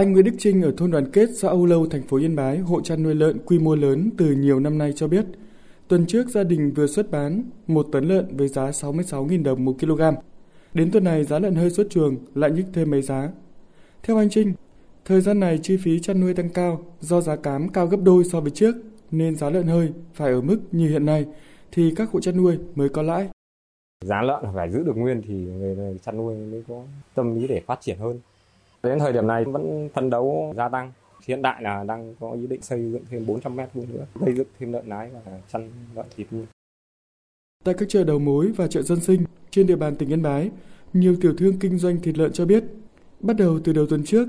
Anh 0.00 0.12
Nguyễn 0.12 0.24
Đức 0.24 0.34
Trinh 0.38 0.62
ở 0.62 0.72
thôn 0.76 0.90
Đoàn 0.90 1.10
Kết, 1.12 1.28
xã 1.36 1.48
Âu 1.48 1.66
Lâu, 1.66 1.86
thành 1.86 2.02
phố 2.02 2.16
Yên 2.16 2.36
Bái, 2.36 2.58
hộ 2.58 2.80
chăn 2.80 3.02
nuôi 3.02 3.14
lợn 3.14 3.38
quy 3.38 3.58
mô 3.58 3.74
lớn 3.74 4.10
từ 4.18 4.32
nhiều 4.32 4.60
năm 4.60 4.78
nay 4.78 4.92
cho 4.96 5.08
biết, 5.08 5.24
tuần 5.88 6.06
trước 6.06 6.28
gia 6.28 6.44
đình 6.44 6.72
vừa 6.74 6.86
xuất 6.86 7.10
bán 7.10 7.42
một 7.66 7.86
tấn 7.92 8.08
lợn 8.08 8.36
với 8.36 8.48
giá 8.48 8.70
66.000 8.70 9.42
đồng 9.42 9.64
một 9.64 9.76
kg. 9.80 10.00
Đến 10.74 10.90
tuần 10.90 11.04
này 11.04 11.24
giá 11.24 11.38
lợn 11.38 11.54
hơi 11.54 11.70
xuất 11.70 11.90
chuồng 11.90 12.16
lại 12.34 12.50
nhích 12.50 12.66
thêm 12.72 12.90
mấy 12.90 13.02
giá. 13.02 13.30
Theo 14.02 14.16
anh 14.16 14.30
Trinh, 14.30 14.52
thời 15.04 15.20
gian 15.20 15.40
này 15.40 15.58
chi 15.62 15.76
phí 15.76 16.00
chăn 16.00 16.20
nuôi 16.20 16.34
tăng 16.34 16.50
cao 16.50 16.84
do 17.00 17.20
giá 17.20 17.36
cám 17.36 17.68
cao 17.68 17.86
gấp 17.86 18.00
đôi 18.02 18.24
so 18.24 18.40
với 18.40 18.50
trước 18.50 18.76
nên 19.10 19.36
giá 19.36 19.50
lợn 19.50 19.66
hơi 19.66 19.92
phải 20.14 20.32
ở 20.32 20.40
mức 20.40 20.58
như 20.72 20.88
hiện 20.88 21.06
nay 21.06 21.26
thì 21.72 21.92
các 21.96 22.10
hộ 22.10 22.20
chăn 22.20 22.36
nuôi 22.36 22.58
mới 22.74 22.88
có 22.88 23.02
lãi. 23.02 23.28
Giá 24.04 24.22
lợn 24.22 24.44
phải 24.54 24.70
giữ 24.70 24.82
được 24.82 24.96
nguyên 24.96 25.22
thì 25.28 25.34
người 25.34 25.98
chăn 26.02 26.16
nuôi 26.16 26.34
mới 26.34 26.64
có 26.68 26.82
tâm 27.14 27.34
lý 27.34 27.46
để 27.46 27.62
phát 27.66 27.78
triển 27.80 27.98
hơn. 27.98 28.20
Đến 28.82 28.98
thời 28.98 29.12
điểm 29.12 29.26
này 29.26 29.44
vẫn 29.44 29.88
phân 29.94 30.10
đấu 30.10 30.54
gia 30.56 30.68
tăng. 30.68 30.92
Hiện 31.26 31.42
tại 31.42 31.62
là 31.62 31.84
đang 31.84 32.14
có 32.20 32.32
ý 32.32 32.46
định 32.46 32.62
xây 32.62 32.92
dựng 32.92 33.02
thêm 33.10 33.26
400 33.26 33.56
mét 33.56 33.68
vuông 33.74 33.86
nữa, 33.92 34.06
xây 34.20 34.34
dựng 34.34 34.46
thêm 34.58 34.72
lợn 34.72 34.88
nái 34.88 35.10
và 35.24 35.40
chăn 35.52 35.70
lợn 35.94 36.06
thịt 36.16 36.26
nuôi. 36.32 36.44
Tại 37.64 37.74
các 37.78 37.88
chợ 37.88 38.04
đầu 38.04 38.18
mối 38.18 38.52
và 38.56 38.66
chợ 38.66 38.82
dân 38.82 39.00
sinh 39.00 39.24
trên 39.50 39.66
địa 39.66 39.76
bàn 39.76 39.96
tỉnh 39.96 40.08
Yên 40.08 40.22
Bái, 40.22 40.50
nhiều 40.92 41.16
tiểu 41.20 41.34
thương 41.38 41.58
kinh 41.58 41.78
doanh 41.78 42.00
thịt 42.00 42.18
lợn 42.18 42.32
cho 42.32 42.46
biết, 42.46 42.64
bắt 43.20 43.36
đầu 43.36 43.60
từ 43.64 43.72
đầu 43.72 43.86
tuần 43.86 44.04
trước, 44.04 44.28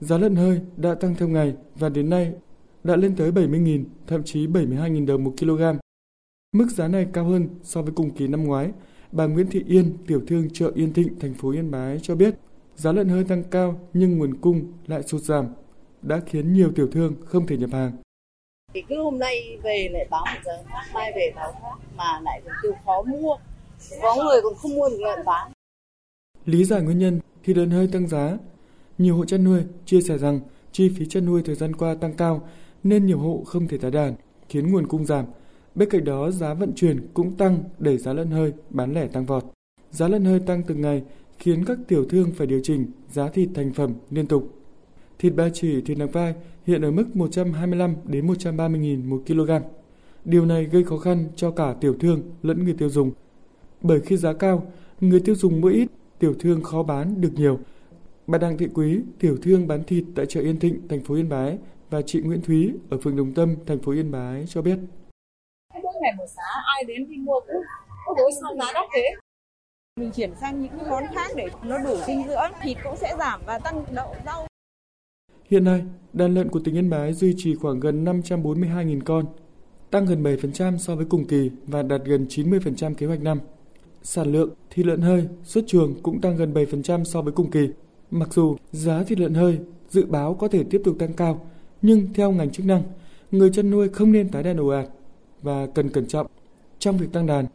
giá 0.00 0.18
lợn 0.18 0.36
hơi 0.36 0.60
đã 0.76 0.94
tăng 0.94 1.14
theo 1.14 1.28
ngày 1.28 1.54
và 1.74 1.88
đến 1.88 2.10
nay 2.10 2.32
đã 2.84 2.96
lên 2.96 3.16
tới 3.16 3.30
70.000, 3.30 3.84
thậm 4.06 4.22
chí 4.22 4.46
72.000 4.46 5.06
đồng 5.06 5.24
một 5.24 5.34
kg. 5.40 5.62
Mức 6.52 6.66
giá 6.70 6.88
này 6.88 7.06
cao 7.12 7.24
hơn 7.24 7.48
so 7.62 7.82
với 7.82 7.92
cùng 7.96 8.10
kỳ 8.10 8.28
năm 8.28 8.44
ngoái. 8.44 8.72
Bà 9.12 9.26
Nguyễn 9.26 9.46
Thị 9.46 9.64
Yên, 9.68 9.96
tiểu 10.06 10.22
thương 10.26 10.50
chợ 10.52 10.72
Yên 10.74 10.92
Thịnh, 10.92 11.18
thành 11.20 11.34
phố 11.34 11.50
Yên 11.50 11.70
Bái 11.70 11.98
cho 12.02 12.14
biết, 12.14 12.34
giá 12.76 12.92
lợn 12.92 13.08
hơi 13.08 13.24
tăng 13.24 13.44
cao 13.44 13.80
nhưng 13.92 14.18
nguồn 14.18 14.34
cung 14.34 14.72
lại 14.86 15.02
sụt 15.02 15.22
giảm, 15.22 15.46
đã 16.02 16.20
khiến 16.26 16.52
nhiều 16.52 16.72
tiểu 16.76 16.88
thương 16.92 17.14
không 17.24 17.46
thể 17.46 17.56
nhập 17.56 17.70
hàng. 17.72 17.92
Thì 18.74 18.82
cứ 18.88 19.02
hôm 19.02 19.18
nay 19.18 19.58
về 19.62 19.88
lại 19.92 20.06
báo 20.10 20.24
một 20.34 20.40
giờ 20.44 20.62
khác, 20.68 20.82
mai 20.94 21.12
về 21.16 21.32
báo 21.36 21.52
khác 21.52 21.86
mà 21.96 22.20
lại 22.22 22.42
còn 22.44 22.54
tiêu 22.62 22.72
khó 22.84 23.02
mua. 23.02 23.36
Có 24.02 24.14
người 24.14 24.40
còn 24.42 24.54
không 24.54 24.74
mua 24.74 24.88
được 24.88 25.00
lợn 25.00 25.24
bán. 25.24 25.52
Lý 26.44 26.64
giải 26.64 26.82
nguyên 26.82 26.98
nhân 26.98 27.20
khi 27.42 27.54
lợn 27.54 27.70
hơi 27.70 27.88
tăng 27.92 28.08
giá, 28.08 28.38
nhiều 28.98 29.16
hộ 29.16 29.24
chăn 29.24 29.44
nuôi 29.44 29.62
chia 29.86 30.00
sẻ 30.00 30.18
rằng 30.18 30.40
chi 30.72 30.88
phí 30.96 31.06
chăn 31.06 31.26
nuôi 31.26 31.42
thời 31.44 31.54
gian 31.54 31.76
qua 31.76 31.94
tăng 31.94 32.12
cao 32.12 32.48
nên 32.82 33.06
nhiều 33.06 33.18
hộ 33.18 33.42
không 33.46 33.68
thể 33.68 33.78
tái 33.78 33.90
đàn, 33.90 34.14
khiến 34.48 34.72
nguồn 34.72 34.86
cung 34.86 35.06
giảm. 35.06 35.24
Bên 35.74 35.90
cạnh 35.90 36.04
đó, 36.04 36.30
giá 36.30 36.54
vận 36.54 36.72
chuyển 36.74 37.08
cũng 37.14 37.36
tăng 37.36 37.64
đẩy 37.78 37.98
giá 37.98 38.12
lợn 38.12 38.30
hơi 38.30 38.52
bán 38.70 38.94
lẻ 38.94 39.06
tăng 39.06 39.26
vọt. 39.26 39.44
Giá 39.90 40.08
lợn 40.08 40.24
hơi 40.24 40.40
tăng 40.40 40.62
từng 40.62 40.80
ngày 40.80 41.02
khiến 41.42 41.64
các 41.64 41.78
tiểu 41.88 42.04
thương 42.10 42.32
phải 42.32 42.46
điều 42.46 42.60
chỉnh 42.62 42.86
giá 43.10 43.28
thịt 43.28 43.48
thành 43.54 43.72
phẩm 43.72 43.94
liên 44.10 44.26
tục. 44.26 44.48
Thịt 45.18 45.34
ba 45.34 45.48
chỉ, 45.52 45.80
thịt 45.80 45.98
nạc 45.98 46.12
vai 46.12 46.34
hiện 46.66 46.82
ở 46.82 46.90
mức 46.90 47.16
125 47.16 47.96
đến 48.04 48.26
130 48.26 48.96
000 48.96 49.10
một 49.10 49.22
kg. 49.26 49.50
Điều 50.24 50.46
này 50.46 50.64
gây 50.64 50.84
khó 50.84 50.98
khăn 50.98 51.28
cho 51.36 51.50
cả 51.50 51.74
tiểu 51.80 51.94
thương 52.00 52.22
lẫn 52.42 52.64
người 52.64 52.74
tiêu 52.78 52.88
dùng. 52.88 53.10
Bởi 53.80 54.00
khi 54.00 54.16
giá 54.16 54.32
cao, 54.32 54.72
người 55.00 55.20
tiêu 55.20 55.34
dùng 55.34 55.60
mua 55.60 55.68
ít, 55.68 55.88
tiểu 56.18 56.34
thương 56.40 56.62
khó 56.62 56.82
bán 56.82 57.20
được 57.20 57.32
nhiều. 57.34 57.58
Bà 58.26 58.38
Đặng 58.38 58.58
Thị 58.58 58.68
Quý, 58.74 59.00
tiểu 59.18 59.36
thương 59.42 59.66
bán 59.66 59.84
thịt 59.84 60.04
tại 60.14 60.26
chợ 60.26 60.40
Yên 60.40 60.58
Thịnh, 60.58 60.88
thành 60.88 61.00
phố 61.00 61.14
Yên 61.14 61.28
Bái 61.28 61.58
và 61.90 62.02
chị 62.02 62.20
Nguyễn 62.20 62.40
Thúy 62.42 62.72
ở 62.90 62.98
phường 62.98 63.16
Đồng 63.16 63.34
Tâm, 63.34 63.56
thành 63.66 63.78
phố 63.78 63.92
Yên 63.92 64.10
Bái 64.10 64.44
cho 64.48 64.62
biết. 64.62 64.78
Mỗi 65.82 65.94
ngày 66.02 66.12
một 66.18 66.26
giá, 66.36 66.62
ai 66.76 66.84
đến 66.84 67.08
đi 67.08 67.16
mua 67.16 67.40
cũng 67.46 67.62
ôi 68.16 68.30
sao 68.40 68.56
giá 68.58 68.72
đắt 68.74 68.84
thế. 68.94 69.31
Mình 70.00 70.10
chuyển 70.10 70.30
sang 70.40 70.62
những 70.62 70.90
món 70.90 71.04
khác 71.14 71.30
để 71.36 71.48
nó 71.64 71.78
đủ 71.78 71.96
dinh 72.06 72.22
dưỡng, 72.28 72.52
thịt 72.62 72.76
cũng 72.84 72.96
sẽ 72.96 73.14
giảm 73.18 73.40
và 73.46 73.58
tăng 73.58 73.84
đậu 73.94 74.14
rau. 74.26 74.46
Hiện 75.50 75.64
nay, 75.64 75.82
đàn 76.12 76.34
lợn 76.34 76.48
của 76.48 76.60
tỉnh 76.64 76.76
Yên 76.76 76.90
Bái 76.90 77.12
duy 77.12 77.34
trì 77.36 77.54
khoảng 77.54 77.80
gần 77.80 78.04
542.000 78.04 79.00
con, 79.04 79.24
tăng 79.90 80.06
gần 80.06 80.22
7% 80.22 80.78
so 80.78 80.96
với 80.96 81.04
cùng 81.04 81.24
kỳ 81.24 81.50
và 81.66 81.82
đạt 81.82 82.00
gần 82.04 82.26
90% 82.28 82.94
kế 82.94 83.06
hoạch 83.06 83.22
năm. 83.22 83.40
Sản 84.02 84.32
lượng 84.32 84.50
thịt 84.70 84.86
lợn 84.86 85.00
hơi 85.00 85.28
xuất 85.44 85.64
chuồng 85.66 85.94
cũng 86.02 86.20
tăng 86.20 86.36
gần 86.36 86.54
7% 86.54 87.04
so 87.04 87.22
với 87.22 87.32
cùng 87.32 87.50
kỳ. 87.50 87.68
Mặc 88.10 88.28
dù 88.32 88.56
giá 88.70 89.02
thịt 89.02 89.18
lợn 89.18 89.34
hơi 89.34 89.58
dự 89.88 90.06
báo 90.06 90.34
có 90.34 90.48
thể 90.48 90.64
tiếp 90.70 90.80
tục 90.84 90.96
tăng 90.98 91.12
cao, 91.12 91.46
nhưng 91.82 92.12
theo 92.14 92.32
ngành 92.32 92.50
chức 92.50 92.66
năng, 92.66 92.82
người 93.30 93.50
chăn 93.52 93.70
nuôi 93.70 93.88
không 93.88 94.12
nên 94.12 94.28
tái 94.28 94.42
đàn 94.42 94.56
ồ 94.56 94.68
ạt 94.68 94.86
và 95.42 95.66
cần 95.74 95.88
cẩn 95.88 96.06
trọng 96.06 96.26
trong 96.78 96.98
việc 96.98 97.12
tăng 97.12 97.26
đàn. 97.26 97.46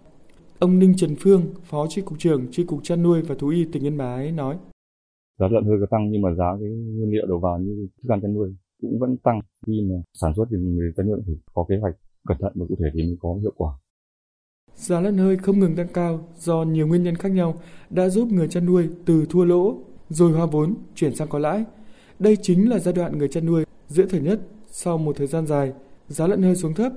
Ông 0.59 0.79
Ninh 0.79 0.93
Trần 0.97 1.15
Phương, 1.19 1.43
Phó 1.63 1.87
Chi 1.89 2.01
cục 2.01 2.19
trưởng 2.19 2.45
Chi 2.51 2.63
cục 2.63 2.79
chăn 2.83 3.03
nuôi 3.03 3.21
và 3.21 3.35
thú 3.35 3.47
y 3.47 3.65
tỉnh 3.65 3.83
Yên 3.83 3.97
Bái 3.97 4.31
nói: 4.31 4.57
Giá 5.39 5.47
lợn 5.51 5.65
hơi 5.65 5.77
có 5.79 5.85
tăng 5.89 6.11
nhưng 6.11 6.21
mà 6.21 6.33
giá 6.33 6.57
cái 6.59 6.69
nguyên 6.69 7.11
liệu 7.11 7.25
đầu 7.27 7.39
vào 7.39 7.59
như 7.59 7.87
thức 8.03 8.09
ăn 8.09 8.21
chăn 8.21 8.33
nuôi 8.33 8.55
cũng 8.81 8.99
vẫn 8.99 9.17
tăng 9.17 9.41
khi 9.67 9.81
mà 9.89 9.95
sản 10.13 10.33
xuất 10.35 10.45
thì 10.51 10.57
người 10.57 10.91
chăn 10.97 11.07
nuôi 11.07 11.19
phải 11.25 11.35
có 11.53 11.65
kế 11.69 11.75
hoạch 11.81 11.95
cẩn 12.27 12.37
thận 12.41 12.51
và 12.55 12.65
cụ 12.69 12.75
thể 12.79 12.85
thì 12.93 13.03
mới 13.03 13.17
có 13.19 13.35
hiệu 13.41 13.53
quả. 13.55 13.71
Giá 14.75 14.99
lợn 14.99 15.17
hơi 15.17 15.37
không 15.37 15.59
ngừng 15.59 15.75
tăng 15.75 15.87
cao 15.93 16.27
do 16.37 16.63
nhiều 16.63 16.87
nguyên 16.87 17.03
nhân 17.03 17.15
khác 17.15 17.29
nhau 17.29 17.55
đã 17.89 18.09
giúp 18.09 18.27
người 18.31 18.47
chăn 18.47 18.65
nuôi 18.65 18.89
từ 19.05 19.25
thua 19.29 19.45
lỗ 19.45 19.79
rồi 20.09 20.31
hoa 20.31 20.45
vốn 20.45 20.75
chuyển 20.95 21.15
sang 21.15 21.27
có 21.27 21.39
lãi. 21.39 21.65
Đây 22.19 22.37
chính 22.41 22.69
là 22.69 22.79
giai 22.79 22.93
đoạn 22.93 23.17
người 23.17 23.27
chăn 23.27 23.45
nuôi 23.45 23.65
dễ 23.87 24.05
thở 24.09 24.19
nhất 24.19 24.39
sau 24.67 24.97
một 24.97 25.15
thời 25.15 25.27
gian 25.27 25.47
dài, 25.47 25.73
giá 26.07 26.27
lợn 26.27 26.43
hơi 26.43 26.55
xuống 26.55 26.73
thấp, 26.73 26.93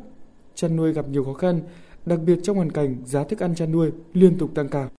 chăn 0.55 0.77
nuôi 0.77 0.93
gặp 0.93 1.09
nhiều 1.09 1.25
khó 1.25 1.33
khăn, 1.33 1.61
đặc 2.07 2.21
biệt 2.27 2.39
trong 2.43 2.57
hoàn 2.57 2.73
cảnh 2.73 2.97
giá 3.05 3.25
thức 3.25 3.43
ăn 3.43 3.55
chăn 3.55 3.73
nuôi 3.73 3.91
liên 4.13 4.39
tục 4.39 4.51
tăng 4.55 4.69
cao. 4.69 4.91